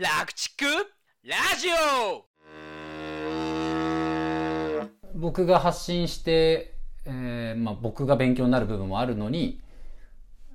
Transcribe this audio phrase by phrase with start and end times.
[0.00, 0.64] 楽畜
[1.24, 2.24] ラジオ
[5.16, 9.60] 僕が発信して、えーまあ、僕が勉強になる部分もあるのに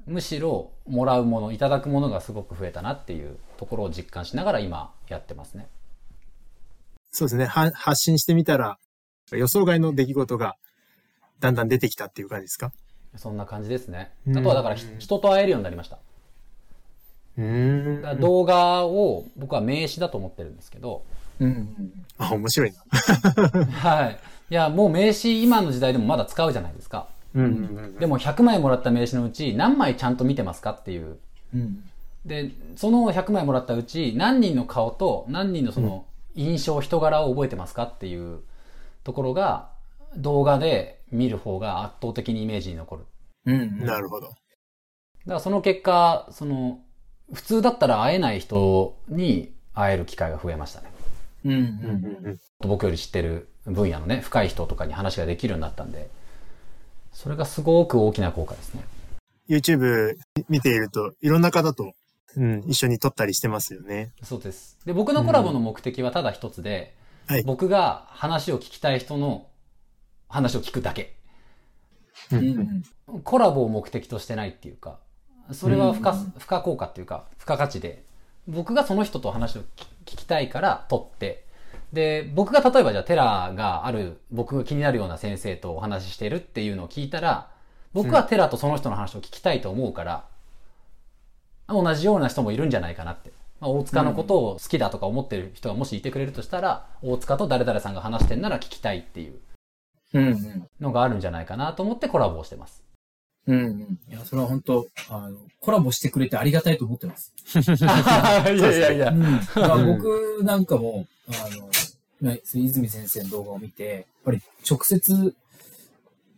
[0.05, 5.67] むしろもらうものいただくものがすごく増えたなっていうところを実感しながら今やってますね。
[7.11, 7.43] そうですね。
[7.43, 8.77] は発信してみたら、
[9.33, 10.55] 予想外の出来事が
[11.41, 12.71] だんだん出てきたっていう感じですか？
[13.17, 14.13] そんな感じですね。
[14.25, 15.97] うんあとはだからひ人と会えるようになりました。
[15.97, 16.03] うーん
[17.37, 21.03] だから動画を僕は名刺だと思ってるんですけど、
[21.39, 21.93] うん。
[22.17, 23.65] あ、面白いな。
[23.65, 24.19] はい。
[24.49, 27.07] いや、もう名刺今の時代でもまだ使うじゃないですか。
[27.33, 31.17] うんうんでも100枚もらった名刺のうち何枚ちゃんと見てますかっていう。
[31.53, 31.83] うん。
[32.25, 38.41] で、その100枚もらったうち何人の顔と何人のその印象、人柄を覚えてますかっていう
[39.03, 39.69] ところが
[40.15, 43.05] 動画で見る方が圧倒的にイメージに残る。
[43.45, 43.85] うん。
[43.85, 44.27] なるほど。
[44.27, 44.35] だか
[45.25, 46.79] らその結果、その、
[47.33, 50.91] 普通だったら会えない人に会える機会が増えましたね。
[51.45, 56.09] うんうん僕より知ってる分野のね、深い人とかに話ができるようになったんで、
[57.11, 58.83] それがすごく大きな効果ですね。
[59.49, 60.15] YouTube
[60.49, 61.93] 見ていると、いろんな方と、
[62.35, 64.11] うん、一緒に撮ったりしてますよね。
[64.23, 64.77] そうです。
[64.85, 66.95] で、僕のコラボの目的はただ一つで、
[67.25, 69.47] はい僕が話を聞きたい人の
[70.27, 71.15] 話を聞くだけ。
[72.31, 72.83] うん
[73.23, 74.99] コラボを目的としてないっていうか、
[75.51, 78.03] それは付加、付加効果っていうか、付加価値で、
[78.47, 81.45] 僕がその人と話を聞聞きたいから撮って、
[81.91, 87.49] で、僕が例えばじゃあテラがある、僕が気になるような先生とお話ししてるっていうのを聞いたら、
[87.93, 90.25] 僕はテラとその人の話を聞きたいと思うから、
[91.67, 93.31] 同じような人もいるんじゃないかなって。
[93.59, 99.39] まあ、大塚のことを好きだとか思ってる人がもしいてくれるとしたら、大塚と誰々さんが話してんなら聞きたいっていう
[100.13, 100.67] うんうん。
[100.81, 102.83] のがあるんじゃないかなと思ってコラボをしてます。
[103.47, 103.99] うんうん。
[104.09, 107.33] いや、それは本当あの、コラボしてくれてありがたいと思ってます。
[107.55, 109.15] いやいやいやう。
[109.15, 109.39] ん。
[109.39, 111.33] だから僕なんかも、あ
[112.21, 115.35] の、泉先生の動画を見て、やっぱり直接、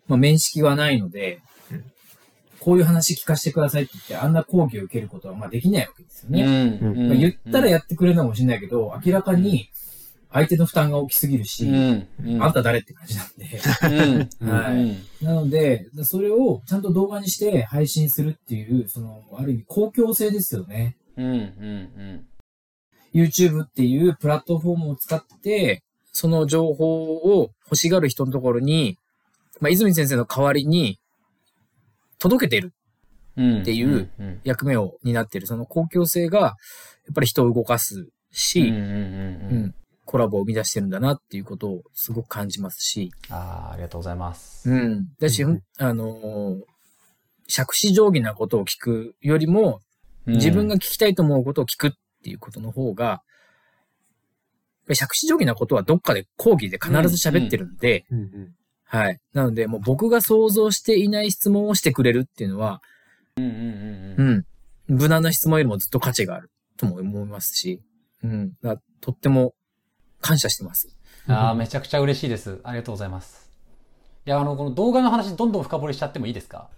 [0.07, 1.39] まあ、面識はないので、
[2.59, 6.79] こういう話聞かせてくださいって言って、あんな講義を受けることはまあできないわけですよね。
[6.81, 9.69] うんまあ、言ったらやってくれるのかもしれないけど、明らかに
[10.35, 12.07] 相手の負担が大きすぎるし、うん。
[12.25, 12.43] うん。
[12.43, 14.27] あんた誰って感じなんで。
[14.41, 14.49] うん。
[14.49, 20.97] はいうんなので、それをちゃんと動画にして配信するっていう、その、ある意味公共性ですよね。
[21.15, 21.25] うん。
[21.25, 22.25] うん。
[23.13, 28.97] YouTube っていうプラットフォームを使って、その情報を欲しがる人のところに、
[29.61, 30.99] まあ、泉先生の代わりに
[32.19, 32.73] 届けてる
[33.37, 33.61] うん。
[33.61, 34.41] っていううん。
[34.43, 38.07] 役目を担っている、その公共性が、やっぱり人を動かすうん。
[38.31, 38.75] し、うん。
[38.75, 38.83] うん。
[38.83, 38.85] う
[39.67, 44.69] んコラボを生み出してるんだなっていうことをすごく感じますし、ああ、ありがとうございます。
[44.69, 45.07] うん。
[45.19, 46.61] だし、うんあのー
[47.47, 49.81] 杓子定規なことを聞くよりも、
[50.25, 51.91] 自分が聞きたいと思うことを聞くっ
[52.23, 53.19] ていうことの方が、やっ
[54.87, 58.55] ぱり杓子定規なことはどっかで講義で必ず喋ってるんで、うんうん
[58.87, 59.19] はい。
[59.33, 62.81] なので、もう僕が想像していない質問をしてくれるっていうのは、
[63.35, 63.45] うん。
[63.45, 63.51] うん。
[63.51, 63.59] うん。
[63.59, 64.15] う。
[64.17, 64.45] うんん。
[64.87, 67.81] 無難な質問よりもずっと価値があるとも思いますし、
[68.23, 68.53] うん。
[69.01, 69.53] とっても
[70.25, 70.89] 感謝してます。
[71.27, 72.59] ああ、めちゃくちゃ嬉しいです。
[72.63, 73.49] ありがとうございます。
[74.25, 76.69] いや、あの、この動画の話どんどん深掘りしちゃってもいいですか？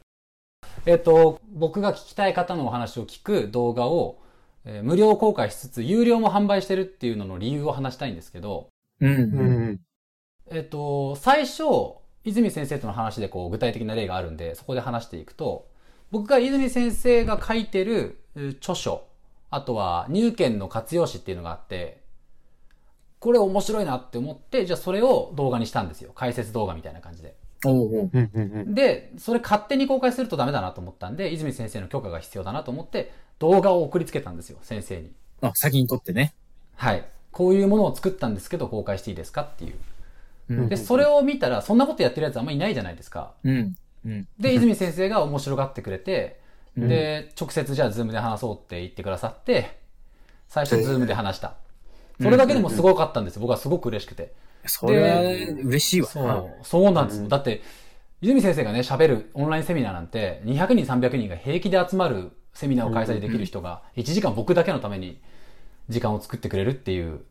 [0.85, 4.19] えっ、と、僕が聞きたい方のお話を聞く動画を、
[4.65, 8.67] えー無料公開しつつ、有料も販売してるっていうのの理由を話したいんですけど、
[8.99, 9.09] うん。
[9.09, 9.79] うんうん
[10.51, 11.63] えっと、最初、
[12.23, 15.67] 泉先生との話でこう具体的な例があるんで、そこで話していくと、
[16.11, 19.03] 僕が泉先生が書いてるえ著書、
[19.49, 22.01] あとは入権の活用誌っていうのがあって、
[23.19, 26.11] これ面白いなって思って、じゃあそれを動画にしたんですよ。
[26.13, 27.35] 解説動画みたいな感じで。
[28.73, 35.11] で、それ勝手に公開するとダメだなと思ったんで、泉先生の許可が必要だなと思って、動画を送りつけたんですよ、先生に。
[35.41, 36.33] あ、先に撮ってね。
[36.75, 37.05] はい。
[37.31, 39.73] こういうものを作ったんですけど、公開していいですかっていう。
[40.49, 43.33] うんで、それを見たら、そんなことやってるやつあんまいないじゃないですか。
[43.43, 43.75] うん。
[44.05, 44.27] うん。
[44.39, 46.39] で、泉先生が面白がってくれて、
[46.77, 49.79] うんで、直接じゃあズームで話そうって言ってくださって、
[50.47, 51.55] 最初ズームで話した。
[52.21, 53.41] それだけでもすごかったんですよ。
[53.41, 54.33] 僕はすごく嬉しくて。
[54.65, 56.07] それは嬉しいわ。
[56.07, 57.27] そう、そうなんですよ。
[57.27, 57.61] だって、
[58.21, 65.21] 泉先生がね、喋るオンラインセミナーなんて、200人、300人が平気で集まるセミナーを開催できる人が、1時間僕だけのために
[65.89, 67.21] 時間を作ってくれるっていう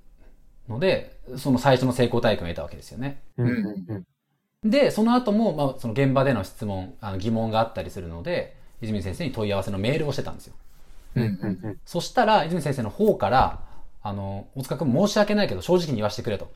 [0.69, 3.21] ので、その最初の成功体験を得たわけですよね。
[3.37, 3.53] うんう
[3.95, 4.05] ん
[4.65, 10.55] で、その後も、まあ、その現場での質問、あの疑問があったりするので、泉先生に問い合わせのメールをしてたんですよ。
[11.15, 13.61] うんうんうんそしたら、泉先生の方から、
[14.07, 16.53] あの、大塚君申し訳ないけど正直に言わせてくれと。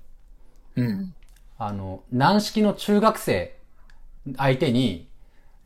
[0.76, 1.12] うん。
[1.58, 3.56] あの、軟式の中学生
[4.37, 5.08] 相手に、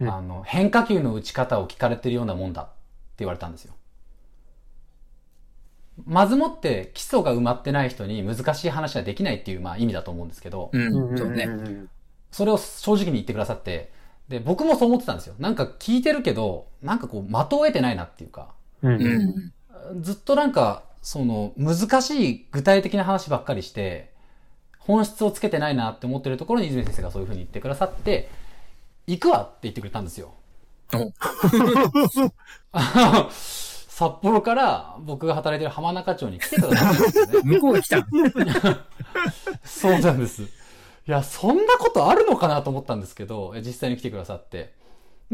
[0.01, 2.73] うんあの、変化球の打ち方を聞かれてるようなもんだって
[3.19, 3.75] 言われたんですよ。
[6.07, 11.49] まずもって基礎が埋まってない人に難しい話はできないっていう、まあ意味だと思うんですけど、うん、そうね。
[12.31, 13.93] それを正直に言ってくださって、
[14.31, 15.35] で、僕もそう思ってたんですよ。
[15.39, 20.03] なんか聞いてるけど、なんかこう、的を得てないなっていうか、うんうん。
[20.03, 24.11] ずっとなんか、その、難しい具体的な話ばっかりして、
[24.79, 28.31] 本質をつけてないなって思ってるところに泉先生がそういう風に言ってくださって、
[29.07, 30.33] 行くわって言ってくれたんですよ。
[33.31, 37.41] 札幌から僕が働いてる浜中町に来てくださったんですよね。
[37.45, 37.99] 向こうが来た。
[39.63, 40.43] そうなんです。
[40.43, 40.47] い
[41.07, 44.73] や、そんなことあるのかなと思ったんですけど、え実際に来てくださって。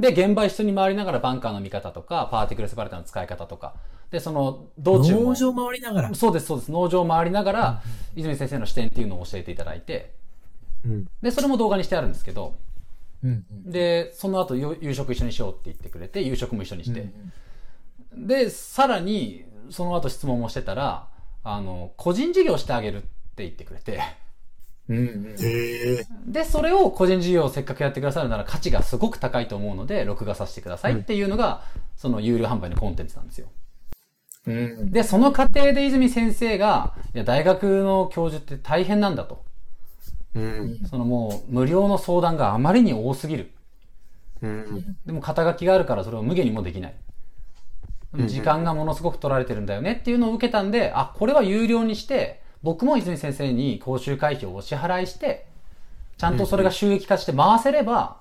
[0.00, 3.74] で、現場一緒に回りながらバンカーの見方とか、パーティクルセパレーターの使い方とか、
[4.10, 5.20] で、その、道中も。
[5.30, 6.14] 農場回りながら。
[6.14, 6.72] そうです、そうです。
[6.72, 7.82] 農場を回りながら、
[8.16, 10.14] 泉先生の視点っていうのを教えていただいて、
[10.84, 11.08] うん。
[11.22, 12.54] で、それも動画にしてあるんですけど、
[13.22, 13.70] うんうん。
[13.70, 17.06] で、その後よ夕食一緒にしようって言ってくれて、夕食も一緒にして、
[18.14, 18.26] うん。
[18.26, 21.08] で、さらに、その後質問もしてたら、
[21.44, 23.08] あの、個人事業してあげるって
[23.44, 24.00] 言ってくれて、
[24.90, 26.06] うんうんへえ。
[26.26, 31.62] で、それを個人事業をせっかくやってくださるなら価値がすごく高いと思うので、録画させてくださいっていうのが、
[31.96, 33.48] その有料販売のコンテンツなんですよ。
[34.46, 39.44] うんで、その過程で泉先生が、いや、大学の教授って大変なんだと。
[40.34, 40.80] うん。
[40.90, 43.52] そのもう、無料の相談があまりに多すぎる。
[44.42, 44.96] うん。
[45.06, 46.94] でも肩書きがあるからそれを無限にもできない。
[48.26, 55.46] 時間がものすごく取られてるんだよねっていうのを受けたんで、あ、これは有料にして、僕も泉先生に講習会費をお支払いして、
[56.18, 58.20] ちゃんとそれが収益化して回せれば、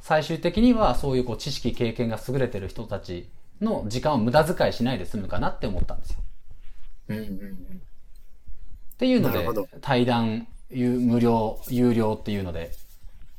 [0.00, 3.28] 最終的にはそういうこう知識、経験が優れてる人たち
[3.60, 6.16] の時間を無駄遣いしないで済むかなって思ったんですよ。
[7.08, 7.82] うんうん
[8.92, 9.44] っていうので
[9.80, 12.70] 対談、有無料、有料っていうので、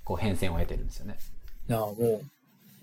[0.03, 1.17] こう変遷を経てるんですよね。
[1.69, 2.21] だからもう、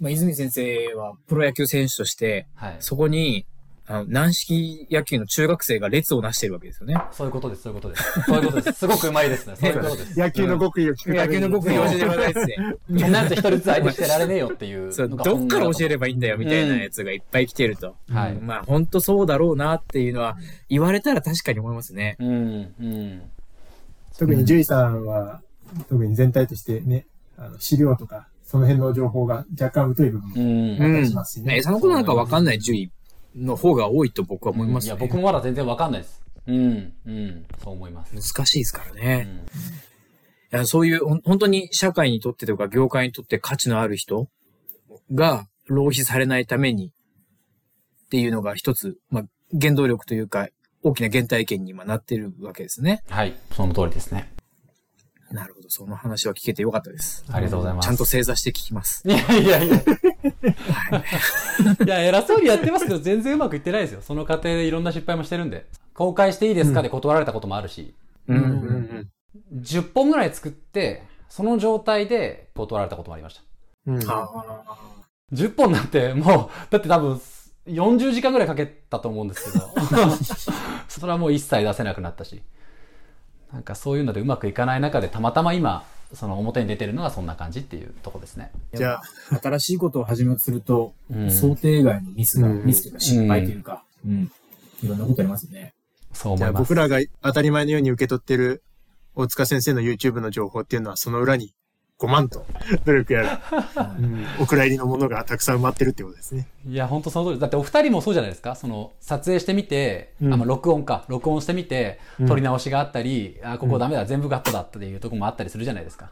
[0.00, 2.76] まあ、泉先生はプロ野球選手として、はい。
[2.80, 3.44] そこに、
[3.90, 6.94] あの、軟式野球の中学生が列をなしてるわけですよね。
[7.10, 8.22] そういうことです、そういうことです。
[8.22, 8.78] そういうことです。
[8.78, 9.56] すごくうまいですね。
[9.56, 10.18] そういうことです。
[10.18, 12.56] 野球の極意を聞く野球の極意を教えてくださいっつって。
[13.00, 17.96] そんなやつ一人ずつ相手してられねえよっていうそう、どっから教えるればいいんだよみたいなやつがいっぱい来てると。
[18.08, 20.36] はいうんまあ、本当そうだろうなっていうのは、
[20.68, 22.16] 言われたら確かに思いますね。
[22.20, 23.22] うん、うん。
[24.16, 25.42] 特に獣医さんは、
[25.88, 27.06] 特に全体としてね、
[27.36, 30.82] あの資料とか、その辺の情報が若干疎い部分うもん。
[30.82, 31.56] あったりしますしね。
[31.58, 32.58] 餌のことなんかわかんない？
[32.58, 32.90] 獣医
[33.36, 34.88] の方が多いと僕は思いますね。
[34.88, 36.22] いや、僕もまだ全然わかんないです。
[36.46, 37.46] うん、うん。
[37.62, 38.14] そう思います。
[38.14, 39.22] 難しいですからうね。
[39.22, 39.46] ん
[40.52, 44.28] いやそういう、本当に社会にとってとか業界にとって価値のある人
[45.14, 49.24] が浪費されないためにっていうのが一つ、まあ、
[49.60, 50.48] 原動力というか、
[50.82, 53.02] 大きな原体験に今なってるわけですね。
[53.08, 54.32] はい、その通りですね。
[55.30, 55.70] なるほど。
[55.70, 57.24] その話は聞けてよかったです。
[57.30, 57.86] ありがとうございます。
[57.86, 59.02] ちゃんと正座して聞きます。
[59.06, 59.76] いやいやいや。
[59.76, 59.82] は
[61.80, 61.84] い。
[61.84, 64.02] いや、偉そうにやってますけど、全然うまくいってないですよ。
[64.02, 65.66] その過程でいろんな失敗もしてるんで。
[65.94, 67.94] 公開していいですかで断られたこともあるし、
[68.26, 68.34] う。
[68.34, 69.08] うんん
[69.54, 73.42] 10本ぐらい作って、その状態で断られたこともありました。
[73.86, 73.96] うん。
[73.96, 74.06] うん。
[74.06, 74.78] は
[75.32, 77.20] 10本なんてもう、だって多分
[77.66, 79.74] 40時間ぐらいかけたと思うんですけど、
[80.88, 82.42] それはもう一切出せなくなったし、
[83.52, 88.50] なんかそういうのでうまくいかない中でたまたま今、その表に出てるのがそんな感じっていうとこですね。
[88.74, 89.02] じゃあ、
[89.32, 94.32] あ、新しいことを始めようとすると、うん想定外のミスが、うんミスというか失敗というか、うん。
[94.82, 95.74] いろんなことありますね。
[96.12, 96.60] そう思います。
[96.60, 98.62] 僕らが当たり前のように受け取ってる
[99.14, 101.52] 大塚先生の YouTube の情報っていうのはその裏に
[102.00, 102.46] 5万と
[102.86, 103.28] 努力やる、
[103.98, 106.48] うん、お蔵入りのものがたくさん埋まってるってことですね。
[106.66, 107.40] いや、本当その通り。
[107.40, 108.54] だってお二人もそうじゃないですか。
[108.56, 111.04] その、撮影してみて、うんあ、まあ、録音か。
[111.08, 116.10] 録音してみて、うん撮り直しがあったり、あ、ここダメだ、全部カットだっていうとこもあったりするじゃないですか。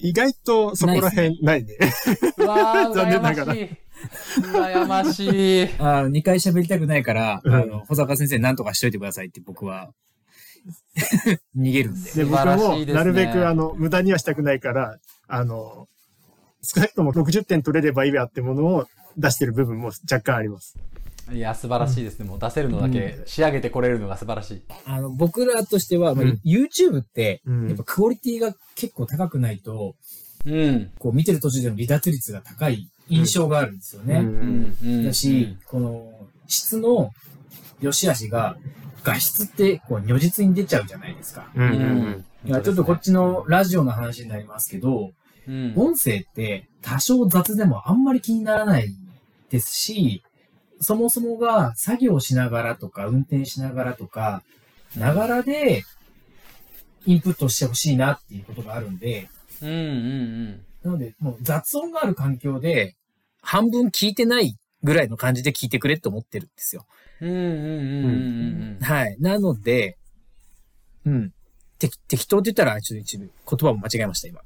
[0.00, 1.76] 意外とそこら辺ないね。
[2.38, 3.68] うわー、残念ながらしい。
[4.40, 5.68] 羨ましい。
[5.78, 9.90] あ二回喋りたくないから、うんあの、保坂先生何とかしといてくださいって僕は、
[11.56, 12.00] 逃げるんで。
[12.00, 15.88] で、素僕もなるべくあの、無駄にはしたくないから、あの、
[16.62, 20.76] 少なくとも60点取れればいいやってものを出してる部分も若干あります。
[21.32, 22.24] いや、素晴らしいですね。
[22.24, 24.62] もう出せるのだけ、仕上げてこれるのが素晴らしい。
[24.86, 29.94] あの、僕らとしては、まあうん YouTube って、うんやっぱクオリティが結構高くないと、
[30.44, 30.90] うん。
[30.98, 34.16] こう見てる途中での離脱率が高い印象があるんですよね。
[34.16, 34.88] うんうん。
[34.96, 35.04] うん。
[35.04, 36.10] だし、この
[36.48, 37.10] 質の
[37.80, 38.56] 良し悪しが、
[39.04, 41.50] 画質ってこう如実に出ちゃうじゃないですか。
[41.54, 42.24] うんうんうん。
[42.44, 45.12] いや、ちょっとこっちのラジオの話になりますけど、
[45.46, 45.74] うん。
[45.76, 48.88] 音声って多少雑でもあんまり気にならない
[49.50, 50.22] ですし、
[50.80, 54.42] そもそもが作業しながらとか運転しながらとか、
[54.96, 55.84] ながらで
[57.06, 59.28] インプットしてほしいなっていうことがあるんで、
[59.60, 60.60] うんうんうん。
[60.82, 62.96] なのでもう雑音がある環境で
[63.40, 66.86] 半分聞いてないぐらいの感じで聞いてくれって思ってるんですよ。
[67.20, 67.46] うんうんうん
[68.76, 69.16] うんはい。
[69.20, 69.98] なので、
[71.04, 71.32] うん。
[71.78, 74.40] て適当って言ったら、ちょっと一部、言葉も間違えました、今。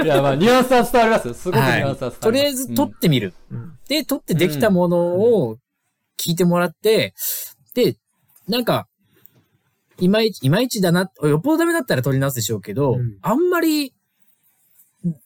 [0.00, 0.04] うん。
[0.04, 1.34] いや、まあ、ニュアンスは伝わりますよ。
[1.34, 2.20] すごくニュアンスは伝わります。
[2.20, 3.34] とりあえず、撮ってみる。
[3.50, 3.78] うん。
[3.88, 5.56] で、撮ってできたものを
[6.18, 7.14] 聞いてもらって、
[7.74, 7.96] で、
[8.48, 8.88] なんか、
[9.98, 13.94] いまいち、いまいちだな、よっぽどダメだったら撮り直すでしょうけど、うんあんまり、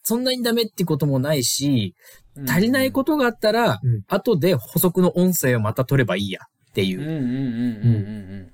[0.03, 8.51] そんなにダメってこともないし、うん足りないことがあったら、うん後で補足の音声をまた撮ればいいやっていううんうんうんうんうんうん。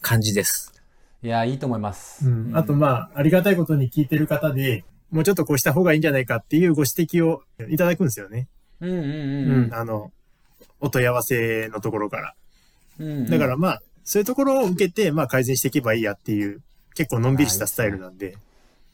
[0.00, 0.72] 感じです。
[1.22, 2.28] いや、いいと思います。
[2.28, 2.56] うん。
[2.56, 8.46] あと、まあ、ありがたいことに聞いてる方で、もうちょっとこうした方がいいんじゃないかっていうご指摘をいただくんですよね。
[8.80, 9.74] うんうんうんううんん。
[9.74, 10.12] あの、
[10.80, 12.34] お問い合わせのところから。
[13.00, 13.26] うん。
[13.28, 16.60] だからまあ、そういうところを受けて、まあ改善していけばいいやっていう、
[16.94, 18.36] 結構のんびりしたスタイルなんで。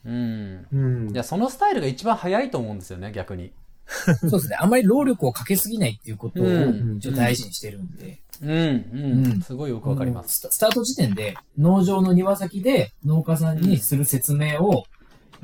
[0.06, 0.66] うん。
[0.72, 1.14] うんい。
[1.14, 3.52] や、そのスタイルが一番早いと思うんですよね、逆に。
[4.20, 4.56] そうですね。
[4.58, 8.20] あんまり労力をかけすぎないっていうことを、うんちょっと大事にしてるんで。
[8.42, 9.42] うん、ううんん。
[9.42, 10.38] すごいよくわかります。
[10.38, 14.84] スタスタート時点で、農場の庭先で農家さんにする説明を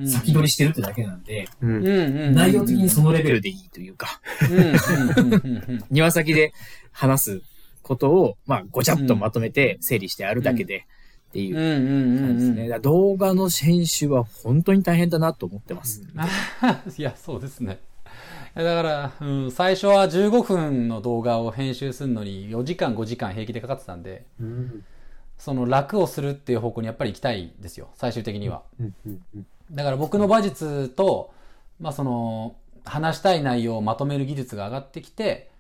[0.07, 2.35] 先取りしてるってだけなんで、うん。
[2.35, 4.21] 内容的にそのレベルでいいというか。
[5.91, 6.53] 庭先で
[6.93, 7.43] 話す
[7.83, 10.87] ことを、まあ、ごちゃっとまとめて整理してあるだけで
[11.29, 11.55] っていう。
[11.55, 12.79] 感じですね。
[12.81, 16.03] 動画の編集は本当に大変だなと思ってます。
[16.99, 17.79] いや、そうですね。
[18.55, 24.85] だから、うん、最初は15分の動画を編集するのに4時間、5時間平気でかかってたんで、うん
[25.39, 28.63] その楽をするっていう方向にやっぱり行きたいですよ、最終的には。
[28.79, 31.33] うんうんうんだから僕の馬術と、
[31.79, 35.51] まあその、話したい内容をまとめる技術が上がってきて、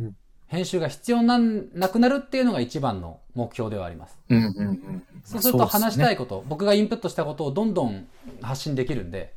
[0.00, 0.16] うん
[0.48, 4.16] 編集が必要なんなくなるっていうのが一番の目標ではあります。
[4.28, 5.02] うんうんうん。
[5.24, 6.14] そうすると話したい。
[6.14, 8.06] いこと、僕がインプットしたことをどんどん
[8.40, 9.34] 発信できるんで、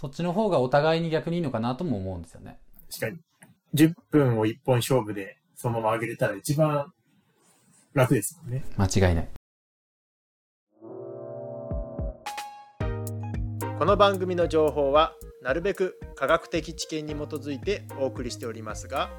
[0.00, 2.58] そっちの方がお互いに逆にいいのかなとも思うんですよね。
[2.90, 3.18] 確かに。
[3.74, 6.90] 10分を1本勝負でそのまま上げれたら一番
[7.92, 8.64] 楽ですもんね。
[8.78, 9.28] 間違いない。
[13.78, 19.10] この番組の情報はなるべく科学的知見に基づいてお送りしておりますが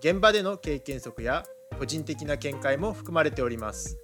[0.00, 1.44] 現場での経験則や
[1.78, 3.98] 個人的な見解も含まれております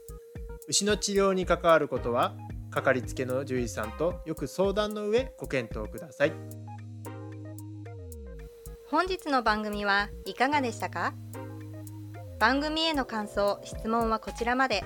[0.68, 2.34] 牛の治療に関わることは
[2.70, 6.32] かかりつけの獣医さんとよく相談の上ご検討ください。
[8.88, 11.14] 本日の番組はいかがでしたか？
[12.38, 14.84] 番組への感想・質問はこちらまで。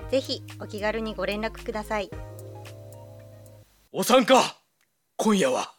[0.09, 2.09] ぜひお気軽にご連絡ください。
[3.91, 4.41] お参加
[5.17, 5.73] 今夜は